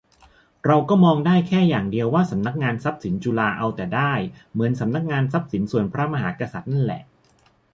[0.65, 2.39] เราก็มองได้แค่อย่างเดียว ว่าสน
[2.73, 4.13] ง.ทรัพย์สินจุฬาเอาแต่ได้
[4.53, 7.01] เหมือนสนง.ทรัพย์สินส่วนพระมหากษัตริย์นั่นแหละ